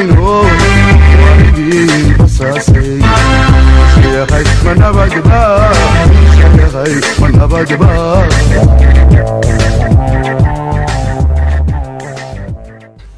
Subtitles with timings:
[0.00, 0.32] badino
[1.22, 2.92] waalidin basaasay
[3.94, 5.40] sheekhay ma nabadba
[6.36, 6.92] sheekhay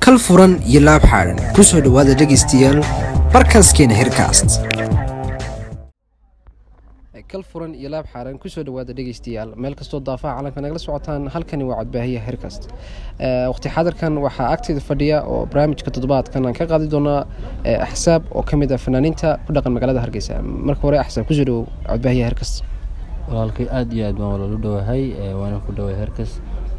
[0.05, 2.79] kal furan iyo laab xaaran ku soo dhowaada dhegaystayaal
[3.35, 4.49] barkaaskeena herkast
[7.33, 9.51] kal furan iyo laab xaaran ku soo dhowaada dhegaystayaal.
[9.63, 12.63] Meel kastoo daafaha calanka nagala socotaan halkani waa codbaahiya herkast
[13.53, 17.21] waqti xaadirkan waxaa agteeda fadhiya oo barnaamijka toddobaadkan aan ka qaadi doonaa
[17.87, 20.35] axsaab oo ka mid ah fanaaniinta ku dhaqan magaalada hargeysa.
[20.69, 22.55] Marka hore axsaab ku soo dhowow codbaahiya herkast
[23.29, 25.03] walaalkay aada iyo aad baan walaal u dhowahay
[25.41, 26.31] waana ku dhoway herkas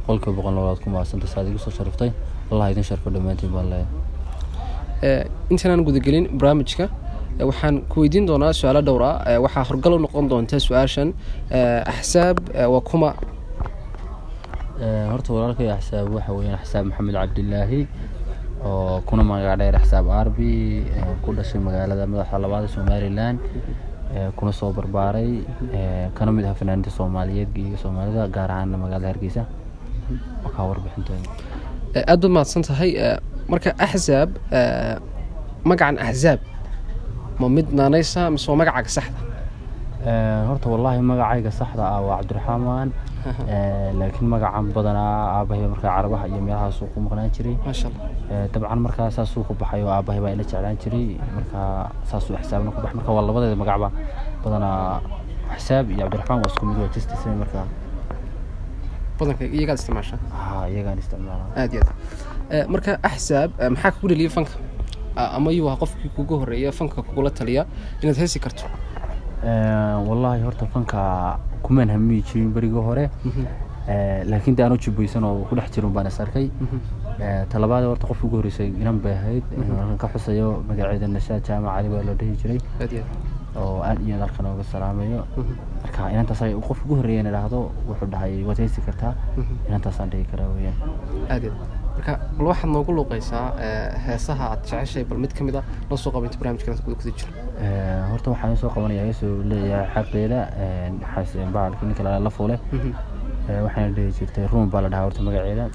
[0.08, 2.10] qolkiiba boqol labaad ku mahadsanta saad igu soo sharaftay
[2.52, 5.24] allah idin sharfo dhammaantiin baan leeyahay.
[5.54, 6.85] Intaanaan gudagelin barnaamijka
[7.40, 11.14] waxaan ku weydiin doonaa su'aalo dhowr ah waxaa horgal u noqon doonta su'aashan.
[11.94, 12.38] Axsaab
[12.74, 13.10] waa kuma
[15.12, 17.82] horta walaalkay axsaab waxa weeyaan axsaab maxamed cabdilaahi
[18.66, 20.86] oo kuna magac dheer axsaab arbi
[21.24, 23.35] ku dhashay magaalada madaxa labaad somalilan
[24.38, 25.32] kuna soo barbaaray
[26.18, 29.44] kana mid ah fanaaniinta soomaaliyeed iyo soomaalida gaar ahaan magaalada hargeysa.
[30.46, 31.27] Wakaa warbixintooda
[32.12, 32.91] aad baad mahadsan tahay
[33.52, 34.29] marka axsaab
[35.70, 36.40] magacan axsaab
[37.44, 39.20] ma mid naanaysa mise waa magacaaga saxda?
[40.48, 42.90] Horta wallaahi magacayga saxda ah waa cabdiraxmaan
[44.00, 47.55] laakiin magacan badanaa aabahay markaa carabaha iyo meelahaasuu ku maqnaan jiray.
[47.68, 51.08] Allah dabcan markaa saasuu ku baxay oo aabahay baa ila jeclaan jiray.
[51.35, 53.90] Markaa saasuu xisaabna ku baxay marka waa labadeeda magacba
[54.44, 55.02] badanaa
[55.60, 57.66] xisaab iyo cabdiraxmaan waa isku mid waa justisay markaa
[59.20, 61.44] badanka iyagaad isticmaasha ha iyagaan isticmaala.
[61.60, 62.68] Aad iyo aad.
[62.74, 64.56] Marka axsaab maxaa kugu dhaliyay fanka
[65.16, 67.66] ama yuu ahaa qofkii kugu horreeya fanka kugula taliya
[68.02, 68.64] inaad heesi karto.
[70.08, 73.09] Wallaahi horta fanka kumaan hamiyi jirin berigii hore.
[74.31, 76.50] Laakiin de anoo jibbaysan oo ku dhex jirin baan is arkay.
[77.50, 79.44] Talabaad horta qofki ugu horreysay inan bay ahayd.
[79.58, 82.59] Markan ka xusayo magaceeda nashaad jaamac cali baa loo dhihi jiray.
[83.56, 85.19] Oo aad iyo aad halkan ooga salaamayo
[85.84, 87.59] marka inantaas ay qof ugu horreeya in idhaahdo
[87.90, 89.13] wuxuu dhahay waad heesi kartaa?
[89.69, 91.52] Inantaasaan dhihi karaa iyo
[91.95, 93.45] marka bal waxaad noogu luuqaysaa
[94.05, 97.31] heesaha aad jeceshay bal mid ka mid a noo soo qabaynta barnamijkan guda kuda jiro.
[98.11, 100.39] Horta waxaan soo qabanaya heesuu leeyahay xaqeeda
[101.55, 102.55] baalki ninka la fuule
[103.65, 105.65] waxaana dhihi jirtay ruum baa la dhahaa horta magaceeda.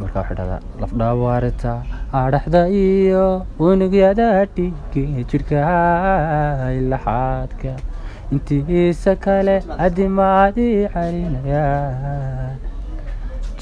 [0.00, 1.72] Marka waxay dhahdaa lafdhabarta
[2.22, 3.24] adhaxda iyo
[3.68, 5.60] unugyada dhigge jidhka
[6.78, 7.72] ilaxaadka
[8.36, 9.56] intiisa kale
[9.86, 11.64] adimaadii calinaya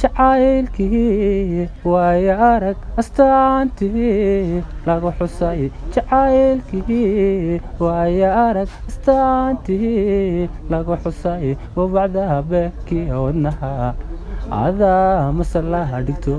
[0.00, 4.62] jacaylkii waayo arag astaantii.
[4.86, 5.60] Lagu xusay
[5.94, 10.48] jacaylkii waayo arag astaantii.
[10.70, 13.94] Lagu xusay wabacda beekii wadnaha
[14.64, 16.36] adaa masalaha dhigto.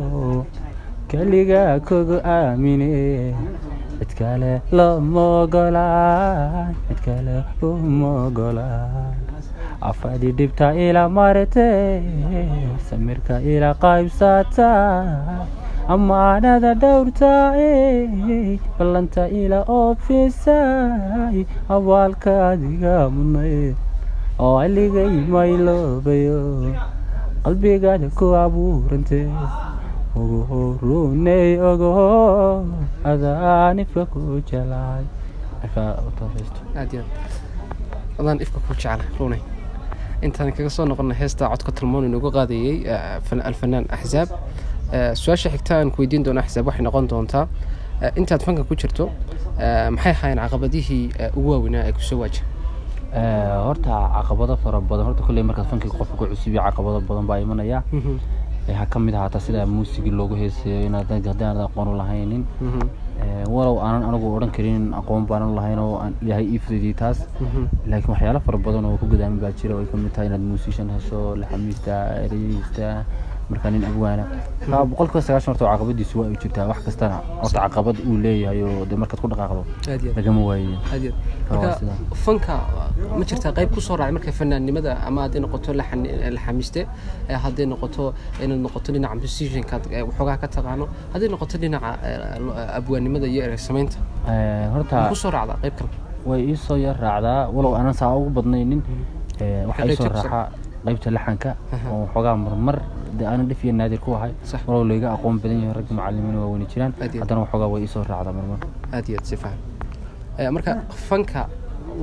[1.08, 3.34] Keliga kogu aamine
[4.00, 5.48] cid kale lama
[6.88, 8.30] cid kale uma
[9.82, 12.02] afadi dhibta ila marate
[12.90, 14.70] samirka ila qaybsata
[15.96, 17.34] ammaanada dhowrta
[18.78, 21.38] ballanta ila oofisay
[21.76, 23.74] abaalka adiga mudnay
[24.46, 26.40] oo aligay mayloobayo
[27.46, 29.22] qalbigaada ku abuurante
[30.20, 31.92] ugu horunay ogo
[33.12, 34.20] adaanifka ku
[38.20, 39.42] adaan ifka ku jecla runay
[40.26, 42.76] intaan kaga soo noqona heesta codka talmoon inoogu qaadayey
[43.50, 44.30] alfanaan axsaab
[45.22, 47.46] su'aasha xigta aan ku weydiin doona axsaab waxay noqon doontaa
[48.20, 49.06] intaad fanka ku jirto
[49.96, 51.04] maxay ahaayeen caqabadihii
[51.38, 52.42] ugu waaweynaa ee ku soo waaja
[53.68, 55.06] horta caqabado fara badan.
[55.08, 57.80] Horta kolley markaad fankiga qofka ku cusubiya caqabado badan baa imanaya.
[58.80, 62.44] Ha ka mid ahaataa sida muusigii loogu heeseeyo inaad haddaan aqoon u lahaynin
[63.56, 67.20] walow aanan anigu odhan karin aqoon baanan lahayn oo aan ilaahay ii fududiyey taas.
[67.92, 70.42] Laakiin waxyaalo fara badan oo ku gadaamin baa jira oo ay ka mid tahay inaad
[70.50, 71.96] muusishan hesho laxamiista
[72.26, 72.88] ereyista
[73.52, 74.24] markaa nin abwaana
[74.92, 77.18] boqolkiiba sagaashan horta caqabadiisu waa ay jirtaa wax kastana.
[77.44, 79.62] Horta caqabad uu leeyahay oo dee markaad ku dhaqaaqdo
[80.18, 81.14] lagama waayo aad iyo
[81.52, 82.56] aad Waa marka fanka
[83.20, 88.14] ma jirtaa qayb ku soo raacay marka fanaannimada ama hadday noqoto eh, hadday noqoto
[88.44, 89.76] inaad noqoto dhinaca musicianka
[90.10, 91.90] waxoogaa ka taqaano hadday noqoto dhinaca
[92.80, 95.90] abwaannimada iyo erey samaynta Eh, horta ku soo raacdaa qayb kale
[96.30, 98.82] way ii soo yar raacdaa walow aanan saa ugu badnaynin
[99.40, 100.10] Eh, waxaa ii soo
[100.88, 101.50] Qaybta laxanka
[101.92, 102.78] oo waxoogaa marmar
[103.18, 104.62] dee aanan dhif iyo naadir ku ahay Sax.
[104.68, 108.04] walow layga aqoon badan yahay ragga macalimiin waa weyni jiraan haddana waxoogaa way ii soo
[108.04, 108.60] raacdaa marmar.
[108.96, 109.58] Aad iyo aad si fahan
[110.40, 110.72] Eh, marka
[111.10, 111.42] fanka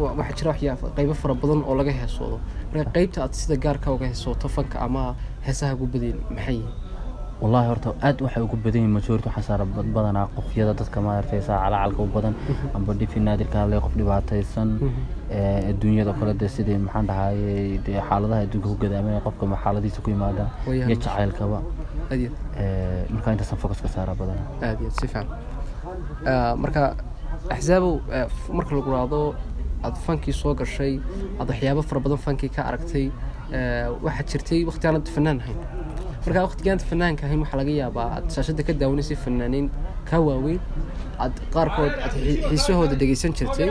[0.00, 2.36] wa- waxaa jira waxyaa qaybo fara badan oo laga heesoodo.
[2.72, 5.14] Marka qaybta aad sida gaarka uga heesooto fanka ama
[5.46, 6.72] heesaha ugu badan maxay yihiin
[7.42, 11.40] wallahi horta aad waxay ugu badan yihiin majority waxaa saara bad- badanaa qofyada dadka maaragtay
[11.48, 12.34] saa calacalka u badan.
[12.76, 14.68] Amba dhifi naadirka hadlay qof dhibaataysan.
[15.30, 20.00] Ee, adduunyada kale dee sidii maxaan dhahayey dee xaaladaha adduunka ku gadaamanaya qofka ma xaaladiisa
[20.04, 21.58] ku yimaada iyo jacaylkaba.
[22.12, 25.26] Ee, markaa intaasan focus ka saara badanaa aad iyo si fiican.
[26.30, 26.82] Ah, marka
[27.54, 28.26] axsaabow eh,
[28.58, 29.20] marka lagu raado
[29.86, 30.94] aad fankii soo gashay
[31.40, 33.06] aad waxyaabo fara badan fankii ka aragtay
[33.56, 35.58] eh, waxaa jirtay waqti aanad fanaan ahayn
[36.26, 39.66] marka waqtigaanad fanaanka ahayn waxaa laga yaabaa aad shaashadda ka daawanaysay fanaaniin
[40.10, 40.60] kaa waaweyn
[41.24, 43.68] aad qaarkood aad xi- xiisahooda dhegeysan jirtay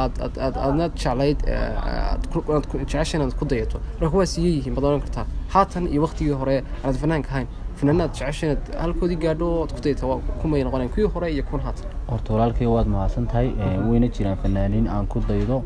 [0.00, 3.78] aad aad aad aadnaad jeclayd aad ku- aad ku- dayato.
[4.00, 7.48] Marka kuwaas iyay yihiin baad oran kartaa haatan iyo waqtigii hore aanad fanaanka ahayn
[7.80, 11.62] fanaanaad jeceshay inaad halkoodii gaadho aad ku dayata waa kumay noqoneen kuwii hore iyo kuwan
[11.66, 11.86] haatan.
[12.10, 15.62] Horta walaalkay waad mahadsan tahay ee, wayna jiraan fanaaniin aan ku daydo.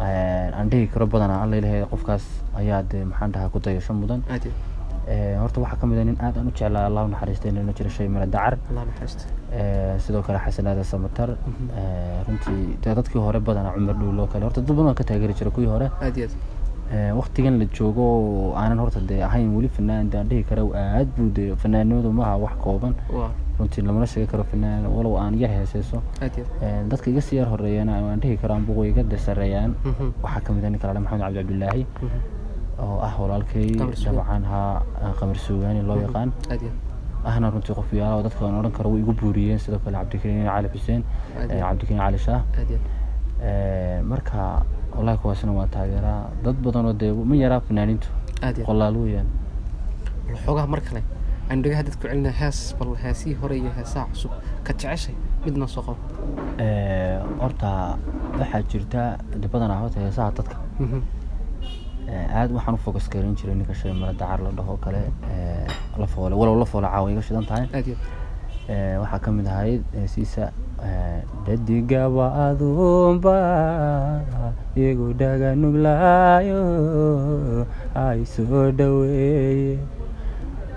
[0.00, 2.24] Ee, aan dhihi karo badanaa alla ilahay qofkaas
[2.60, 4.22] ayaa dee maxaan dhahaa ku dayasho mudan.
[4.30, 4.44] Aad
[5.42, 8.08] horta waxaa ka mid a nin aad aan u jeclaa allah naxariistay inuu jiro shay
[8.08, 8.58] mala dacar.
[9.52, 11.30] Ee, sidoo kale xasan aadan samatar
[11.80, 14.44] Ee, runtii dee dadkii hore badanaa cumar dhuuloo kale.
[14.44, 15.90] Horta dad badan ka taageeri jira kuwii hore.
[17.18, 21.08] Waqtigan la joogo oo aanan horta dee ahayn weli fanaan dee aan dhihi karo aad
[21.16, 22.94] buu dee fanaanimadu maaha wax kooban.
[23.58, 26.02] Runtii lamana sheegi karo fanaan walow aan yar heeseyso
[26.90, 30.12] dadka iga sii yar horeeyana aan dhihi karo anbugu iga de sareeyaan Mhm.
[30.22, 32.18] waxaa ka mid ah ninka maxamed cabdi cabdilaahi Mhm.
[32.84, 36.30] Oo ah walaalkay dabcan haa qamar suugaani loo yaqaan.
[37.30, 40.46] Ahna runtii qof yaalla oo dadka aan odhan karo way igu buuriyeen sidoo kale cabdikariin
[40.52, 41.02] cali xuseen
[41.36, 42.42] cabdikariin cali shaah
[44.12, 44.62] marka
[44.96, 48.08] wallahi kuwaasina waa taageeraa dad badan oo dee ma yaraa fanaaniintu?
[48.66, 49.26] Qolaal weeyaan.
[50.44, 51.02] Xoogaha mar kale
[51.50, 54.30] aan dhagaha dadku celina hees bal heesihii hore iyo heesaha cusub.
[54.64, 55.96] Ka jeceshay midna soo qabo.
[57.42, 57.70] Horta
[58.40, 59.02] waxaa jirta
[59.52, 60.56] badanaa horta heesaha dadka.
[60.80, 61.00] Mhm.
[62.08, 65.66] Aad waxaan u focus garin jiray ninka shay mala dacar la dhaho kale ee,
[65.98, 67.66] la foole walow la foole caawa iga shidan tahay.
[68.70, 70.52] Ee, waxaa ka mid ahayd heesiisa
[70.82, 73.36] ee, dadigaba adunba
[74.76, 76.60] igu dhaga nuglaayo
[77.94, 79.78] ay soo dhaweeye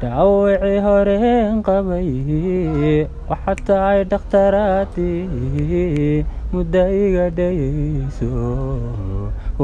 [0.03, 2.07] dhaawacii horeen qabay
[3.31, 8.31] waxaa tahay dhakhtaraadii muddo iga dhayayso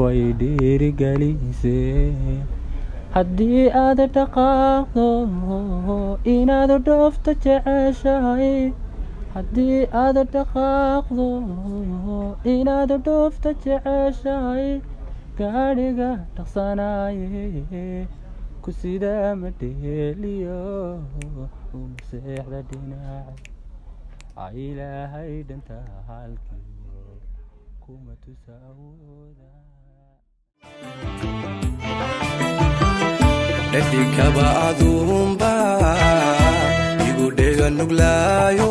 [0.02, 2.04] way dhiirigelisee
[3.16, 5.08] haddii aad dhaqaaqdo
[6.36, 8.52] inaad dhoofto jeceshahay.
[9.34, 11.26] Haddii aad dhaqaaqdo
[12.54, 14.68] inaad dhoofto jeceshahay.
[15.40, 17.44] Gaadhiga dhaqsanaaye
[18.64, 20.58] ku sidaa ma dheeliyo
[21.76, 25.78] uma seexda dhinaca ilaahay dhanta
[26.08, 27.04] halkiyo
[27.84, 29.50] kuma tusa awooda
[33.72, 35.52] dhadigaba aduunba
[37.08, 38.70] igu dhega nuglaayo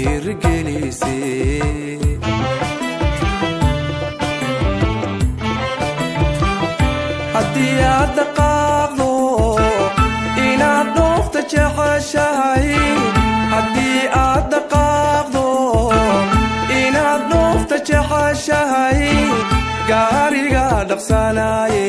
[20.51, 21.85] gaariga dhaqsanaaye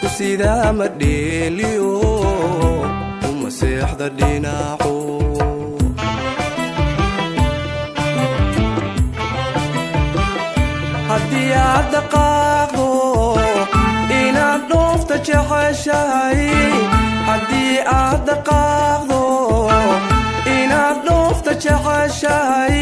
[0.00, 1.90] ku sidaa ma dheeliyo
[3.28, 4.94] uma seexda dhinaco
[11.10, 12.86] haddii aad dhaqaaqdo
[14.20, 16.42] inaad dhoofta jeceshahay
[17.28, 19.20] haddii aad dhaqaaqdo
[20.58, 22.78] inaad dhoofta jeceshahay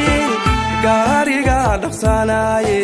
[0.85, 2.81] gaariga dhaqsanaaye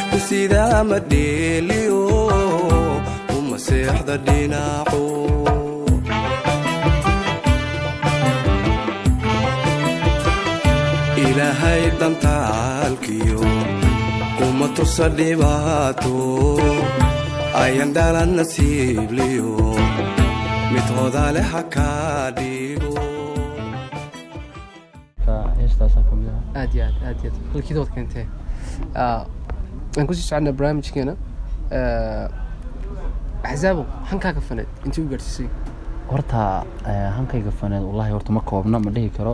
[0.00, 2.00] ku sidaa ma dheeliyo
[3.38, 5.02] uma seexda dhinaco
[11.24, 13.40] ilaahay dhantaalkiyo
[14.38, 16.14] kuma tusa dhibaato.
[17.62, 19.52] Ayan dhalan nasiibliyo
[20.72, 22.94] mid hodale ha kaa dhigo.
[25.28, 25.48] Ah.
[26.60, 27.34] Aad aad aad aad.
[27.52, 28.26] Halkiida wad keentee
[29.04, 29.20] Ah,
[29.98, 31.14] aan ku sii soconnaa barnaamijkeena
[33.50, 35.48] axsaabo hankaaga faneed intii u gaadhsiisay
[36.12, 36.40] horta
[37.18, 39.32] hankayga faneed wallahi horta ma koobna ma dhihi karo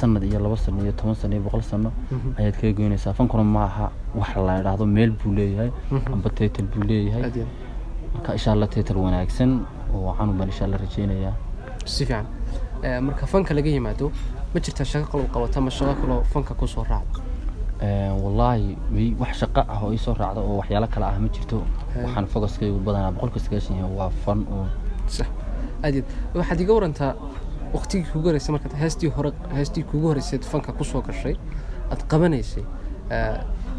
[0.00, 1.92] sanad iyo laba sano iyo toban sano iyo boqol sano
[2.38, 3.86] ayaad kaga goynaysaa fankuna ma aha
[4.20, 5.70] wax la idhaahdo meel buu leeyahay
[6.14, 7.22] amba title buu leeyahay
[8.14, 9.50] marka insha allah title wanaagsan
[9.94, 11.34] oo canug baan insha allah rajeynayaa
[11.84, 12.26] si fiican
[13.06, 14.12] marka fanka laga yimaado
[14.54, 17.20] ma jirtaa shaqo qalab qabata ama shaqo kaloo fanka ku soo raacda
[18.22, 18.76] wallaahi
[19.18, 21.62] wax shaqo ah oo isoo raacda oo waxyaalo kale ah ma jirto.
[22.04, 24.66] Waxaan focuskaygu badanaa boqolka sagaashan yahay waa fan oo
[25.84, 27.12] aad waxaad iga warantaa
[27.74, 31.36] waqtigii kugu horeysay markaad heestii hore heestii kugu horeysayd fanka ku soo gashay
[31.92, 32.64] aad qabanaysay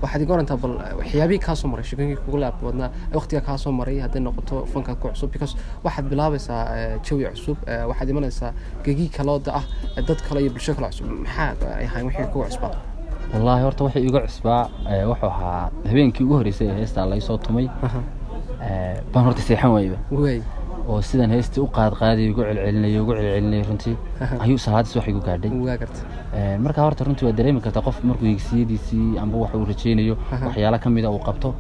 [0.02, 3.72] waxaad iga warantaa bal waxyaabihii kaa soo maray shaqooyinkii kugu laabta badnaa waqtigaa kaa soo
[3.72, 5.54] maray hadday noqoto fanka ku cusub because
[5.86, 7.58] waxaad bilaabaysaa jawi cusub
[7.90, 8.52] waxaad imanaysaa
[8.86, 9.66] gegii kalooda ah
[10.08, 12.74] dad kale iyo bulsho kale cusub maxaa ay ahayn wixii kugu cusbaa
[13.34, 14.64] wallaahi horta waxay iga cusbaa
[15.12, 17.68] wuxuu ahaa habeenkii ugu horreysay ee heestaa laysoo tumay.
[18.68, 20.42] Eh, baan horta seexan waayba waay
[20.92, 23.96] oo sidan heestii u qaad qaadayay ugu celcelinayay ugu celcelinayay runtii.
[24.46, 25.52] Ayuu sahaadis wax igu gaadhay.
[25.68, 26.02] Waa garta
[26.38, 30.78] Eh, marka horta runtii waa dareemi kartaa qof markuu higsiyadiisii amba wax uu rajeynayo waxyaala
[30.84, 31.54] ka mida uu qabto.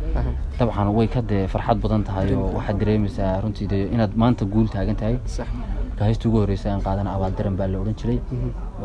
[0.60, 4.68] Dabcan way ka dee farxad badan tahay oo waxaad dareemaysaa runtii dee inaad maanta guul
[4.75, 5.18] taagan tahay.
[5.89, 8.20] Marka heestii ugu horreysay aan qaadana abaal daran baa la odhan jiray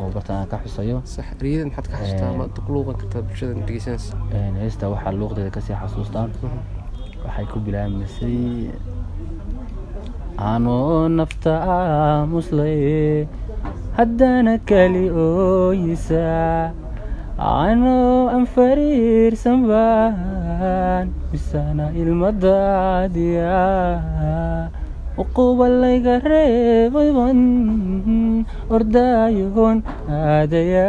[0.01, 0.97] oo barta aan ka xusayo.
[1.43, 2.29] Riyadan maxaad ka xasuustaa?
[2.35, 4.15] Ama luuqan kartaa bulshada dhegeysanaysa
[4.63, 6.27] heesta waxaa luuqdeeda ka sii xasuustaa
[7.27, 8.71] waxay ku bilaabmaysay
[10.53, 13.27] anoo nafta aamuslay
[13.99, 16.25] haddana kali ooyisa
[17.39, 23.61] anoo aan fariirsan baan misana ilmadaadiya
[25.23, 27.39] uquba layga reebayban
[28.77, 29.79] ordaayoon
[30.13, 30.89] aadaya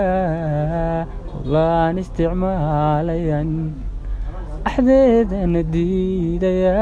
[1.51, 3.49] baan isticmaalayan
[4.69, 6.75] axdeedana diidaya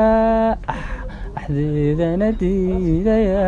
[1.40, 3.46] axdeedana diidaya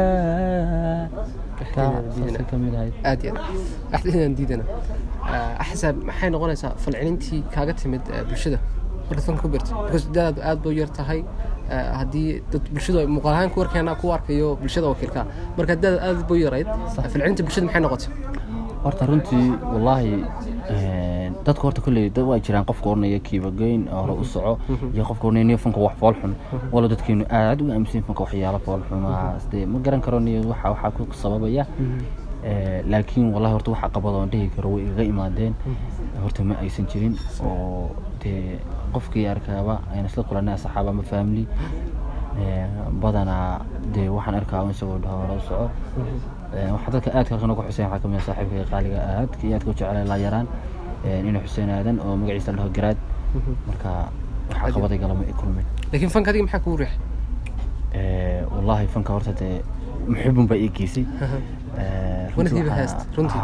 [1.57, 2.43] Axdeedana diidana.
[2.49, 4.63] ka mid ahayd aad iyo aad axdinaan diidana
[5.27, 8.59] Ah, axsaab maxay noqonaysaa falcelintii kaaga timid bulshada?
[9.09, 11.19] Markaad fanka ku birtay because dadaad aad bay u yar tahay
[11.69, 15.25] haddii dad bulshadu ay muuqaal ahaan ku warkeena ku arkayo bulshada wakiilka
[15.57, 16.67] marka dadaad aad bay u yarayd.
[16.95, 18.09] Falcelinta bulshada maxay noqotay?
[18.83, 20.13] Horta runtii wallaahi
[20.69, 24.53] een, dadka horta kolley dad waa jiraan qofka oranaya kiibageyn hore u soco
[24.93, 26.33] iyo qofka oranaya niyo fanka wax fool xun.
[26.71, 29.03] Walo dadkeenu aad u aaminsan fanka waxyaalo fool xun.
[29.05, 31.65] Ah sidee ma garan karo niyo waxa waxaa ku sababaya.
[32.47, 35.53] Eh, laakiin wallahi horta waxa qabada oon dhihi karo way igaga imaadeen
[36.23, 37.91] horta ma aysan jirin oo
[38.23, 38.59] dee
[38.93, 41.45] qofkii arkaaba ayna isla kulanay asxaab ama family
[42.37, 42.67] Eh,
[43.01, 45.69] badanaa dee waxaan arkaa isagoo dhaho u soco.
[46.55, 49.55] Eh, waxaa dadka aadka halkan uga xuseyn waxaa ka mid ah saaxiibkayga qaaliga aadka iyo
[49.57, 50.47] aadka u jeclay laa yaraan.
[51.29, 52.97] Inuu xuseen aadan oo magaciisa la dhaho garaad
[53.67, 53.89] marka
[54.51, 55.65] waxaa qabaday galama i kulmay.
[55.91, 56.99] Laakiin fanka adiga maxaa kugu riixay
[57.99, 59.55] Eh, wallaahi fanka horta dee
[60.07, 61.05] muxibun baa ii geysay
[61.81, 63.41] Eh, runtii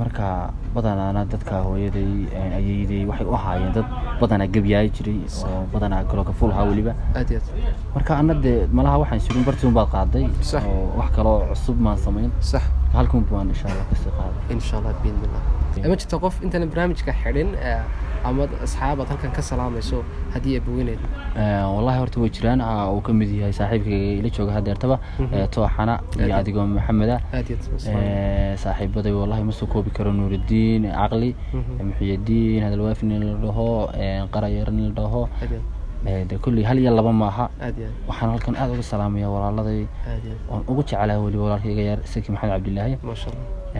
[0.00, 0.26] marka
[0.74, 3.86] badanaana dadka hooyaday een, ayeeyday waxay u ahaayeen dad
[4.20, 5.18] badanaa gebyaay jiray
[5.50, 6.92] oo badanaa galooka fulhaa weliba.
[7.94, 10.24] Marka anna dee malaha waxaan surin bartiun baad qaaday
[10.70, 12.30] oo wax kaloo cusub maan samayn.
[12.40, 12.62] Sax.
[12.94, 14.10] Halkun baan insha allah ka sii
[15.26, 15.42] illah
[15.90, 17.80] ma jirta qof intaan barnaamijka xidhin eh,
[18.24, 20.02] ama asxaabaad halkan ka salaamayso
[20.34, 21.00] haddii ay bogeyneyd
[21.38, 22.60] Eh, wallahi horta way jiraan.
[22.60, 24.96] Ah, uu ka mid yahay saaxiibkayga ila jooga hadeertaba
[25.32, 27.16] eh, tooxana iyo adigoo maxameda.
[27.94, 31.30] Eh, saaxiibaday wallahi ma soo koobi karo nuurudiin caqli
[31.88, 33.66] muxiyadiin hadalwaafin in la dhaho
[34.34, 35.28] qarayar in la dhaho.
[36.04, 37.50] Dee kulley hal iyo laba maaha.
[38.08, 39.86] Waxaan halkan aad uga salaamaya walaaladay.
[40.50, 42.94] Oon ugu jecelahay weli walaalkayga yar saki maxamed cabdilaahi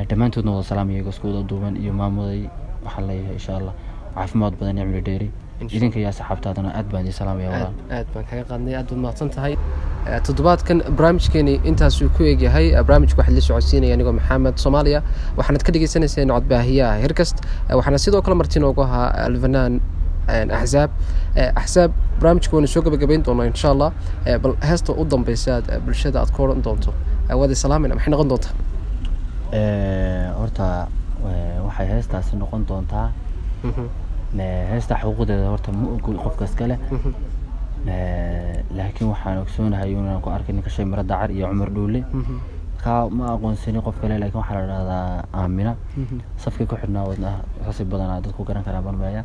[0.08, 2.46] dhammaantoodna wada salaamaya iyaga isku wada duuban iyo maamuday.
[2.84, 3.74] Waxaan leeyahay insha allah
[4.16, 5.28] caafimaad badan cimri dheeri.
[5.76, 7.48] Idinka iyo asxaabtaadana aad baan idin salaamaya
[7.96, 9.54] aad baan kaga qaadnay aad baad mahadsan tahay.
[10.26, 15.00] Toddobaadkan barnaamijkeeni intaasuu ku egyahay Eh, barnaamijka waxaa la socodsiinaya anigoo maxamed soomaaliya.
[15.38, 17.36] Waxaanad ka dhegeysaneyseen codbaahiyaha hirkast
[17.70, 19.80] Eh, waxaana sidoo kale marti noogu ahaa alfanaan
[20.60, 20.90] axzaab
[21.62, 23.90] axzaab barnaamijka waynu soo gabagabayn doonaa insha allah.
[24.42, 26.90] Bal heesta u dambeysa aad bulshada aad ku odhan doonto.
[27.30, 28.52] Eh, waad islaamayna maxay noqon doontaa?
[30.38, 30.88] Horta
[31.66, 33.06] waxay heestaasi noqon doontaa
[34.72, 37.12] heesta xuquuqdeeda horta ma ogol qofkas kale mhm,
[37.88, 42.36] Eh, laakiin waxaan ogsoonahay inaan ku arkay ninka shay miro dacar iyo cumar dhuule mhm,
[42.82, 45.06] ka ma aqoonsanin qof kale laakiin waxaa la dhahdaa
[45.40, 45.72] aamina
[46.42, 47.30] safkii ku xidhnaa wadna
[47.66, 49.22] xasi badanaa dadku garan karaa barmeeya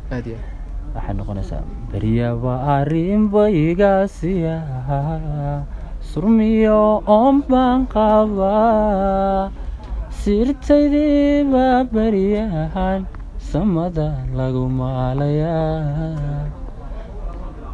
[0.94, 1.62] waxay noqonaysaa
[1.92, 4.56] beryaba arrinbaygaasiya
[6.12, 6.80] surmiyo
[7.18, 9.50] oon baan qabaa
[10.22, 13.00] sirtaydiiba beryahan
[13.54, 16.50] samada lagu maalayaa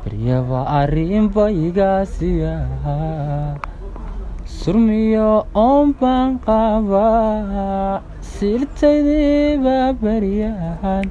[0.04, 2.54] baryaba arrinba igaasiya
[4.60, 11.08] surmiyo oon baan qabaa sirtaydiiba baryahan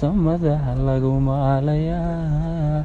[0.00, 0.56] samada
[0.88, 2.82] lagu maalayaa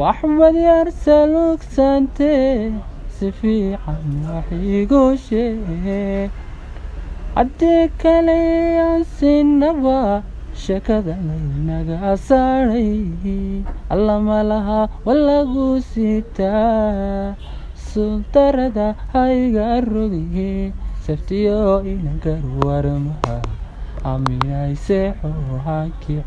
[0.00, 2.72] waxbad yar salugsantee
[3.16, 4.48] si fiican wax
[4.80, 6.32] igu sheeg
[7.36, 8.40] haddii kale
[8.88, 9.04] aan
[10.64, 12.92] sheekada laynaga saaray
[13.94, 17.34] allama laha walagu sitaa
[17.92, 20.72] suldarada hayga rogi
[21.06, 23.36] saftiyo inagar warmaha
[24.10, 25.32] aaminay seexo
[25.66, 26.24] hankice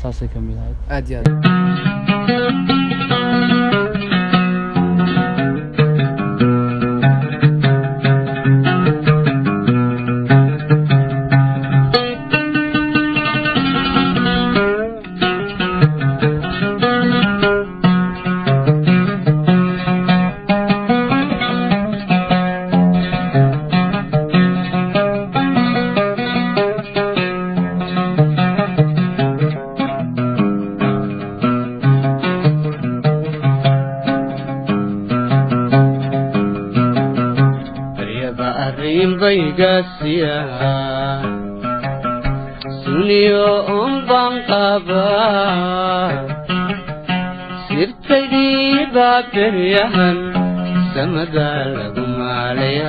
[0.00, 2.85] saasay ka mid ahayd aad iyo aad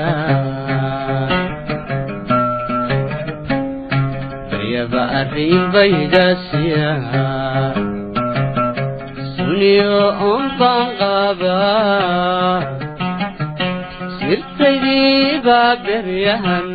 [0.07, 1.27] maalayaa
[4.51, 6.89] baryaba arrinbaygasiya
[9.35, 9.99] suniyo
[10.33, 12.61] un baan qabaa
[14.17, 16.67] sirtaydii baa beryahan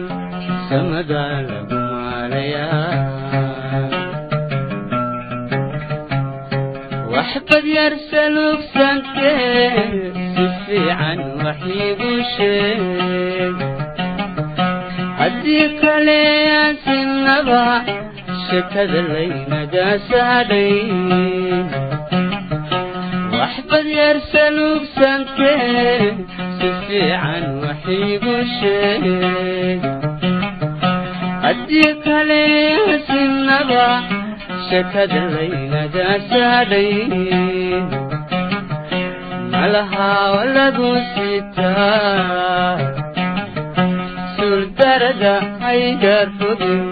[0.69, 2.87] samada lagu maalayaa
[7.15, 9.67] waxbad yar salugsantee
[10.35, 12.12] si fiican wax iigu
[15.21, 16.21] haddii kale
[16.59, 17.63] aan sinaba
[18.47, 20.75] shekada laynaga saadhay
[23.39, 26.13] waxbad yar salugsantee
[26.59, 29.81] si fiican wax iigu sheeg
[31.45, 32.43] haddii kale
[33.09, 33.87] sinaba
[34.69, 36.91] shekada laynaga saadhay
[39.63, 42.83] malaha lagu sitaa
[44.35, 46.83] suurdarada haygar fogin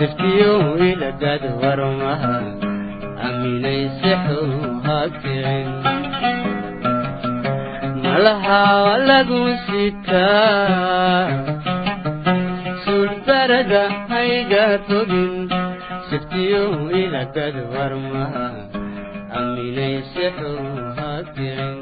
[0.00, 0.52] siftiyo
[0.88, 2.36] iladad warmaha
[3.26, 4.40] aaminay sixu
[4.86, 5.68] hakicin
[8.06, 8.62] malaha
[9.10, 11.28] lagu sitaa
[12.86, 13.84] suurdarada
[14.14, 15.52] haygar fogin
[16.08, 16.64] siftiyo
[17.02, 18.46] iladad warmaha
[19.36, 20.52] aaminay sixu
[21.00, 21.76] hakicin